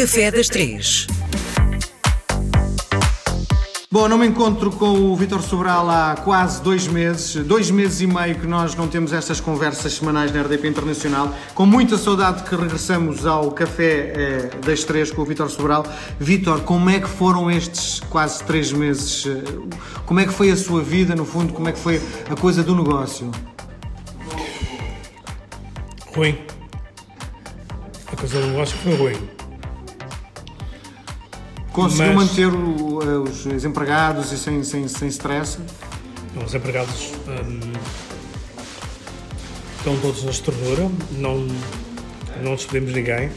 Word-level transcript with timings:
Café 0.00 0.30
das 0.30 0.48
Três. 0.48 1.06
Bom, 3.92 4.08
não 4.08 4.16
me 4.16 4.26
encontro 4.26 4.70
com 4.70 5.12
o 5.12 5.14
Vítor 5.14 5.42
Sobral 5.42 5.90
há 5.90 6.14
quase 6.14 6.62
dois 6.62 6.88
meses, 6.88 7.34
dois 7.44 7.70
meses 7.70 8.00
e 8.00 8.06
meio 8.06 8.34
que 8.36 8.46
nós 8.46 8.74
não 8.74 8.88
temos 8.88 9.12
estas 9.12 9.40
conversas 9.42 9.92
semanais 9.92 10.32
na 10.32 10.40
RDP 10.40 10.68
Internacional. 10.68 11.34
Com 11.54 11.66
muita 11.66 11.98
saudade 11.98 12.44
que 12.44 12.56
regressamos 12.56 13.26
ao 13.26 13.50
Café 13.50 14.14
eh, 14.16 14.50
das 14.64 14.84
Três 14.84 15.10
com 15.10 15.20
o 15.20 15.24
Vítor 15.26 15.50
Sobral. 15.50 15.84
Vítor, 16.18 16.62
como 16.62 16.88
é 16.88 16.98
que 16.98 17.08
foram 17.08 17.50
estes 17.50 18.00
quase 18.08 18.42
três 18.44 18.72
meses? 18.72 19.26
Eh, 19.26 19.42
Como 20.06 20.18
é 20.18 20.24
que 20.24 20.32
foi 20.32 20.50
a 20.50 20.56
sua 20.56 20.82
vida, 20.82 21.14
no 21.14 21.26
fundo? 21.26 21.52
Como 21.52 21.68
é 21.68 21.72
que 21.72 21.78
foi 21.78 22.00
a 22.30 22.34
coisa 22.36 22.62
do 22.62 22.74
negócio? 22.74 23.30
Ruim. 26.16 26.38
A 28.10 28.16
coisa 28.16 28.40
do 28.40 28.46
negócio 28.46 28.78
foi 28.78 28.96
ruim. 28.96 29.39
Conseguiu 31.72 32.14
Mas- 32.14 32.28
manter 32.30 32.46
o- 32.48 33.00
eh, 33.02 33.30
os, 33.30 33.46
os 33.46 33.64
empregados 33.64 34.32
e 34.32 34.38
sem, 34.38 34.62
sem, 34.64 34.88
sem 34.88 35.08
stress? 35.08 35.58
Os 36.44 36.54
empregados 36.54 37.12
hum, 37.28 37.60
estão 39.78 39.96
todos 40.00 40.24
na 40.24 40.30
estrutura, 40.30 40.90
não, 41.12 41.46
não 42.42 42.54
despedimos 42.54 42.94
ninguém. 42.94 43.30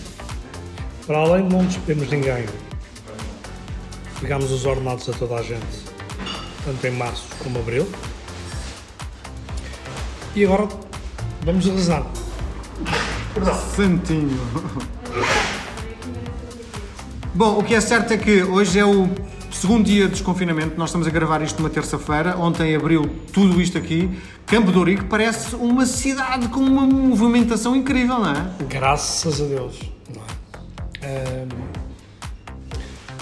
Para 1.06 1.18
além 1.20 1.48
de 1.48 1.56
não 1.56 1.66
despedimos 1.66 2.10
ninguém, 2.10 2.46
pegamos 4.22 4.52
os 4.52 4.66
ordenados 4.66 5.08
a 5.10 5.14
toda 5.14 5.36
a 5.36 5.42
gente, 5.44 5.84
tanto 6.66 6.88
em 6.88 6.92
março 6.92 7.26
como 7.44 7.60
abril. 7.60 7.88
E 10.36 10.46
agora 10.46 10.68
vamos 11.44 11.66
rezar. 11.66 12.04
Santinho. 13.76 14.40
Bom, 17.36 17.58
o 17.58 17.64
que 17.64 17.74
é 17.74 17.82
certo 17.82 18.14
é 18.14 18.18
que 18.18 18.44
hoje 18.44 18.78
é 18.78 18.86
o 18.86 19.10
segundo 19.52 19.86
dia 19.86 20.06
de 20.06 20.12
desconfinamento. 20.12 20.78
Nós 20.78 20.90
estamos 20.90 21.08
a 21.08 21.10
gravar 21.10 21.42
isto 21.42 21.60
numa 21.60 21.70
terça-feira. 21.70 22.38
Ontem 22.38 22.76
abriu 22.76 23.10
tudo 23.34 23.60
isto 23.60 23.76
aqui. 23.76 24.08
Campo 24.46 24.72
de 24.72 24.78
Ourique 24.78 25.06
parece 25.06 25.56
uma 25.56 25.88
cidade 25.88 26.48
com 26.50 26.60
uma 26.60 26.86
movimentação 26.86 27.76
incrível, 27.76 28.20
não 28.20 28.30
é? 28.30 28.52
Graças 28.70 29.42
a 29.42 29.46
Deus. 29.46 29.80
não 30.14 30.22
é? 31.02 31.46
Hum, 31.46 31.48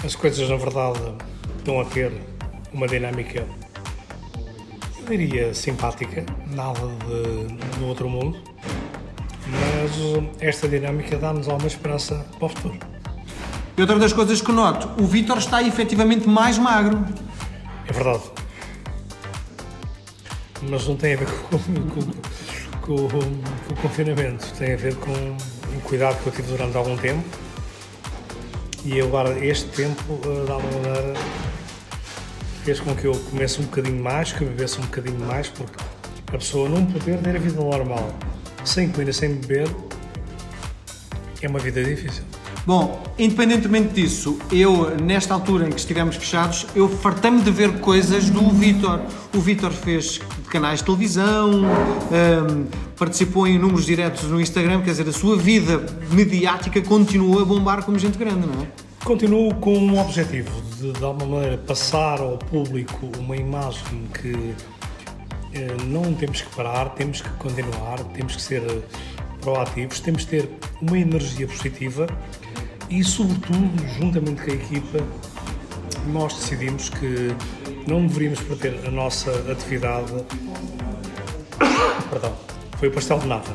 as 0.04 0.14
coisas, 0.14 0.46
na 0.46 0.56
verdade, 0.56 1.00
estão 1.56 1.80
a 1.80 1.84
ter 1.86 2.12
uma 2.70 2.86
dinâmica, 2.86 3.46
eu 4.98 5.06
diria, 5.08 5.54
simpática, 5.54 6.26
nada 6.50 6.80
de, 7.06 7.78
do 7.78 7.86
outro 7.86 8.10
mundo, 8.10 8.38
mas 9.46 10.32
esta 10.38 10.68
dinâmica 10.68 11.16
dá-nos 11.16 11.48
alguma 11.48 11.68
esperança 11.68 12.26
para 12.38 12.44
o 12.44 12.48
futuro. 12.50 13.01
Outra 13.82 13.98
das 13.98 14.12
coisas 14.12 14.40
que 14.40 14.52
noto, 14.52 14.88
o 15.02 15.04
Vítor 15.08 15.38
está 15.38 15.60
efetivamente 15.60 16.28
mais 16.28 16.56
magro. 16.56 17.04
É 17.88 17.92
verdade. 17.92 18.22
Mas 20.62 20.86
não 20.86 20.94
tem 20.94 21.14
a 21.14 21.16
ver 21.16 21.26
com, 21.26 21.58
com- 21.58 22.12
com- 22.80 23.08
com 23.08 23.72
o 23.74 23.76
confinamento, 23.82 24.46
tem 24.56 24.74
a 24.74 24.76
ver 24.76 24.94
com 24.94 25.10
o 25.10 25.80
cuidado 25.82 26.16
que 26.22 26.28
eu 26.28 26.32
tive 26.32 26.52
durante 26.52 26.76
algum 26.76 26.96
tempo. 26.96 27.24
E 28.84 29.00
agora 29.00 29.36
este 29.44 29.66
tempo, 29.70 30.20
eh, 30.26 30.44
de 30.44 30.50
alguma 30.52 30.72
maneira, 30.78 31.14
fez 32.64 32.78
com 32.78 32.94
que 32.94 33.06
eu 33.08 33.14
comesse 33.30 33.60
um 33.60 33.64
bocadinho 33.64 34.00
mais, 34.00 34.32
que 34.32 34.42
eu 34.42 34.48
bebesse 34.48 34.78
um 34.78 34.82
bocadinho 34.82 35.18
mais, 35.26 35.48
porque 35.48 35.82
a 36.28 36.38
pessoa 36.38 36.68
não 36.68 36.86
poder 36.86 37.18
ter 37.18 37.34
a 37.34 37.38
vida 37.40 37.60
normal, 37.60 38.14
sem 38.64 38.88
comida, 38.92 39.12
sem 39.12 39.34
beber, 39.34 39.68
é 41.42 41.48
uma 41.48 41.58
vida 41.58 41.82
difícil. 41.82 42.22
Bom, 42.64 43.02
independentemente 43.18 43.92
disso, 43.92 44.38
eu, 44.52 44.96
nesta 44.96 45.34
altura 45.34 45.66
em 45.66 45.70
que 45.70 45.80
estivemos 45.80 46.14
fechados, 46.14 46.64
eu 46.76 46.88
fartei-me 46.88 47.42
de 47.42 47.50
ver 47.50 47.80
coisas 47.80 48.30
do 48.30 48.50
Vítor. 48.50 49.00
O 49.34 49.40
Vítor 49.40 49.72
fez 49.72 50.20
canais 50.48 50.78
de 50.78 50.84
televisão, 50.84 51.64
hum, 51.64 52.66
participou 52.96 53.48
em 53.48 53.58
números 53.58 53.84
diretos 53.84 54.22
no 54.24 54.40
Instagram, 54.40 54.80
quer 54.82 54.92
dizer, 54.92 55.08
a 55.08 55.12
sua 55.12 55.36
vida 55.36 55.84
mediática 56.12 56.80
continua 56.82 57.42
a 57.42 57.44
bombar 57.44 57.84
como 57.84 57.98
gente 57.98 58.16
grande, 58.16 58.46
não 58.46 58.62
é? 58.62 58.66
Continuo 59.04 59.52
com 59.56 59.76
um 59.76 59.98
objetivo 59.98 60.52
de, 60.76 60.92
de 60.92 61.04
alguma 61.04 61.34
maneira, 61.34 61.58
passar 61.58 62.20
ao 62.20 62.38
público 62.38 63.10
uma 63.18 63.36
imagem 63.36 64.06
que 64.20 64.54
eh, 65.52 65.76
não 65.86 66.14
temos 66.14 66.42
que 66.42 66.54
parar, 66.54 66.90
temos 66.90 67.20
que 67.20 67.30
continuar, 67.30 67.98
temos 68.14 68.36
que 68.36 68.42
ser 68.42 68.62
eh, 68.62 68.82
proativos, 69.40 69.98
temos 69.98 70.24
que 70.24 70.30
ter 70.30 70.48
uma 70.80 70.96
energia 70.96 71.48
positiva 71.48 72.06
e, 72.98 73.04
sobretudo, 73.04 73.70
juntamente 73.98 74.42
com 74.42 74.50
a 74.50 74.54
equipa, 74.54 74.98
nós 76.12 76.34
decidimos 76.34 76.88
que 76.90 77.34
não 77.86 78.06
deveríamos 78.06 78.40
perder 78.40 78.86
a 78.86 78.90
nossa 78.90 79.30
atividade. 79.50 80.12
Perdão, 82.10 82.32
foi 82.78 82.88
o 82.88 82.92
pastel 82.92 83.18
de 83.20 83.26
nata. 83.28 83.50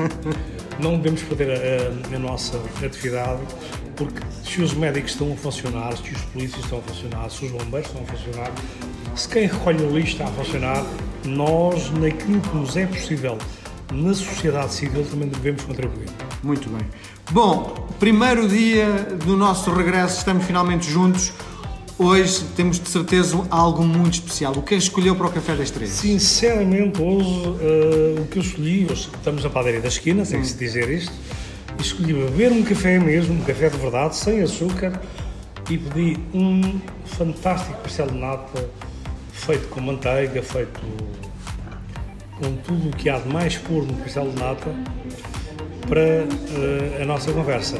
não 0.80 0.96
devemos 0.98 1.22
perder 1.22 1.50
a, 1.50 2.12
a- 2.12 2.16
a 2.16 2.18
nossa 2.18 2.58
atividade, 2.84 3.40
porque 3.96 4.20
se 4.44 4.62
os 4.62 4.72
médicos 4.74 5.12
estão 5.12 5.32
a 5.32 5.36
funcionar, 5.36 5.96
se 5.96 6.12
os 6.12 6.20
polícias 6.22 6.64
estão 6.64 6.78
a 6.78 6.82
funcionar, 6.82 7.30
se 7.30 7.44
os 7.46 7.52
bombeiros 7.52 7.88
estão 7.90 8.02
a 8.02 8.06
funcionar, 8.06 8.50
se 9.14 9.28
quem 9.28 9.46
recolhe 9.46 9.82
o 9.84 9.90
lixo 9.96 10.12
está 10.12 10.24
a 10.24 10.28
funcionar, 10.32 10.84
nós, 11.24 11.90
naquilo 11.92 12.40
que 12.40 12.56
nos 12.56 12.76
é 12.76 12.86
possível, 12.86 13.36
na 13.92 14.14
sociedade 14.14 14.74
civil, 14.74 15.04
também 15.04 15.28
devemos 15.28 15.62
contribuir. 15.64 16.08
Muito 16.42 16.68
bem. 16.70 16.86
Bom, 17.30 17.88
primeiro 17.98 18.48
dia 18.48 18.86
do 19.24 19.36
nosso 19.36 19.72
regresso, 19.72 20.18
estamos 20.18 20.44
finalmente 20.44 20.90
juntos. 20.90 21.32
Hoje 21.98 22.44
temos 22.56 22.80
de 22.80 22.88
certeza 22.88 23.44
algo 23.50 23.82
muito 23.82 24.14
especial. 24.14 24.52
O 24.52 24.62
que 24.62 24.74
é 24.74 24.78
que 24.78 24.82
escolheu 24.82 25.14
para 25.14 25.26
o 25.26 25.30
Café 25.30 25.54
das 25.54 25.70
Três? 25.70 25.90
Sinceramente, 25.90 27.00
hoje 27.00 27.56
eh, 27.60 28.20
o 28.20 28.24
que 28.26 28.38
eu 28.38 28.42
escolhi, 28.42 28.86
hoje 28.90 29.10
estamos 29.14 29.44
na 29.44 29.50
padaria 29.50 29.80
da 29.80 29.88
esquina, 29.88 30.24
que 30.24 30.44
se 30.44 30.56
dizer 30.56 30.88
isto, 30.88 31.12
escolhi 31.78 32.14
beber 32.14 32.52
um 32.52 32.62
café 32.62 32.98
mesmo, 32.98 33.34
um 33.34 33.44
café 33.44 33.68
de 33.68 33.76
verdade, 33.76 34.16
sem 34.16 34.40
açúcar, 34.40 35.00
e 35.68 35.76
pedi 35.76 36.16
um 36.32 36.80
fantástico 37.04 37.78
pastel 37.82 38.06
de 38.06 38.18
nata 38.18 38.68
feito 39.32 39.68
com 39.68 39.80
manteiga, 39.80 40.42
feito 40.42 40.80
com 42.40 42.56
tudo 42.56 42.88
o 42.88 42.90
que 42.90 43.08
há 43.10 43.18
de 43.18 43.28
mais 43.28 43.56
puro 43.56 43.86
no 43.86 43.94
pastel 43.94 44.30
de 44.30 44.40
nata 44.40 44.74
para 45.86 46.00
eh, 46.00 47.02
a 47.02 47.04
nossa 47.04 47.30
conversa. 47.32 47.78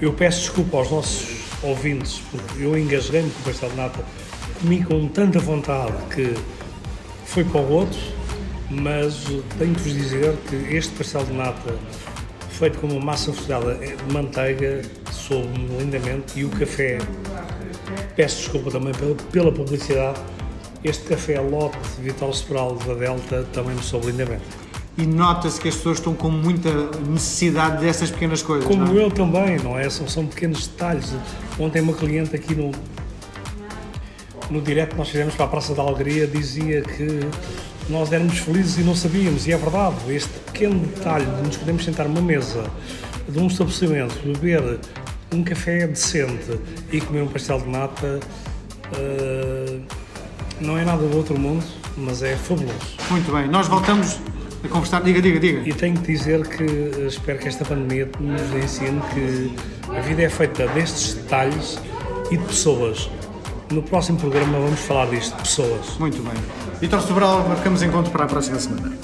Eu 0.00 0.12
peço 0.12 0.40
desculpa 0.40 0.78
aos 0.78 0.90
nossos 0.90 1.44
ouvintes, 1.62 2.22
porque 2.30 2.62
eu 2.62 2.78
engasguei-me 2.78 3.30
com 3.30 3.40
o 3.40 3.42
pastel 3.44 3.70
de 3.70 3.76
nata, 3.76 4.04
comi 4.60 4.84
com 4.84 5.08
tanta 5.08 5.38
vontade 5.40 5.92
que 6.14 6.34
foi 7.24 7.44
para 7.44 7.60
o 7.60 7.70
outro, 7.72 7.98
mas 8.70 9.24
tenho 9.58 9.74
que 9.74 9.80
vos 9.80 9.92
dizer 9.92 10.36
que 10.48 10.56
este 10.76 10.92
pastel 10.94 11.24
de 11.24 11.32
nata, 11.32 11.74
feito 12.50 12.78
com 12.78 12.86
uma 12.86 13.00
massa 13.00 13.32
folhada 13.32 13.74
de 13.74 14.12
manteiga, 14.12 14.82
soube-me 15.10 15.78
lindamente 15.78 16.38
e 16.38 16.44
o 16.44 16.50
café, 16.50 16.98
peço 18.14 18.36
desculpa 18.42 18.70
também 18.70 18.92
pela, 18.94 19.14
pela 19.32 19.52
publicidade, 19.52 20.20
este 20.84 21.04
café 21.04 21.40
lote 21.40 21.78
de 21.96 22.02
Vital 22.02 22.32
Sobral 22.32 22.76
da 22.76 22.94
Delta 22.94 23.46
também 23.52 23.74
me 23.74 23.82
soube 23.82 24.08
lindamente. 24.08 24.42
E 24.96 25.06
nota-se 25.06 25.60
que 25.60 25.68
as 25.68 25.74
pessoas 25.74 25.98
estão 25.98 26.14
com 26.14 26.30
muita 26.30 26.70
necessidade 27.08 27.84
dessas 27.84 28.10
pequenas 28.10 28.42
coisas. 28.42 28.68
Como 28.68 28.84
não 28.84 29.00
é? 29.00 29.04
eu 29.04 29.10
também, 29.10 29.58
não 29.58 29.78
é? 29.78 29.88
São, 29.90 30.06
são 30.06 30.26
pequenos 30.26 30.68
detalhes. 30.68 31.12
Ontem 31.58 31.80
uma 31.80 31.94
cliente 31.94 32.36
aqui 32.36 32.54
no, 32.54 32.70
no 34.50 34.60
direto 34.60 34.90
que 34.90 34.98
nós 34.98 35.08
fizemos 35.08 35.34
para 35.34 35.46
a 35.46 35.48
Praça 35.48 35.74
da 35.74 35.82
Alegria 35.82 36.26
dizia 36.26 36.82
que 36.82 37.20
nós 37.88 38.12
éramos 38.12 38.38
felizes 38.38 38.78
e 38.78 38.82
não 38.82 38.94
sabíamos, 38.94 39.46
e 39.46 39.52
é 39.52 39.56
verdade, 39.56 39.96
este 40.08 40.38
pequeno 40.46 40.78
detalhe 40.78 41.26
de 41.26 41.42
nos 41.42 41.56
podemos 41.56 41.84
sentar 41.84 42.08
numa 42.08 42.22
mesa 42.22 42.64
de 43.28 43.38
um 43.38 43.46
estabelecimento, 43.46 44.14
beber 44.24 44.78
um 45.32 45.42
café 45.42 45.86
decente 45.86 46.58
e 46.90 47.00
comer 47.00 47.22
um 47.22 47.28
pastel 47.28 47.60
de 47.60 47.68
nata 47.68 48.20
eh, 48.96 49.80
não 50.60 50.78
é 50.78 50.84
nada 50.84 51.06
do 51.06 51.16
outro 51.16 51.38
mundo, 51.38 51.64
mas 51.96 52.22
é 52.22 52.36
fabuloso. 52.36 52.96
Muito 53.10 53.32
bem. 53.32 53.48
Nós 53.48 53.68
voltamos 53.68 54.18
a 54.64 54.68
conversar. 54.68 55.02
Diga, 55.02 55.20
diga, 55.20 55.38
diga. 55.38 55.68
E 55.68 55.72
tenho 55.72 55.96
que 55.96 56.12
dizer 56.12 56.46
que 56.46 56.64
eh, 56.64 57.06
espero 57.06 57.38
que 57.38 57.48
esta 57.48 57.64
pandemia 57.64 58.08
nos 58.18 58.64
ensine 58.64 59.00
que 59.12 59.54
a 59.90 60.00
vida 60.00 60.22
é 60.22 60.28
feita 60.28 60.66
destes 60.68 61.14
detalhes 61.14 61.78
e 62.30 62.36
de 62.36 62.44
pessoas. 62.44 63.10
No 63.70 63.82
próximo 63.82 64.18
programa 64.18 64.58
vamos 64.58 64.80
falar 64.80 65.06
disto, 65.06 65.36
de 65.36 65.42
pessoas. 65.42 65.98
Muito 65.98 66.22
bem. 66.22 66.34
Vitor 66.80 67.00
Sobral, 67.00 67.46
marcamos 67.48 67.82
encontro 67.82 68.10
para 68.10 68.24
a 68.24 68.28
próxima 68.28 68.58
semana. 68.58 69.03